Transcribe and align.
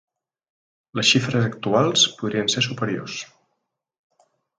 Les 0.99 1.09
xifres 1.15 1.45
actuals 1.49 2.05
podrien 2.21 2.49
ser 2.53 2.63
superiors. 2.69 3.19